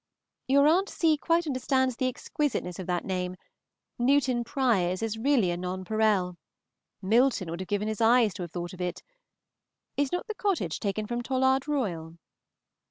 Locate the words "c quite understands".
0.89-1.95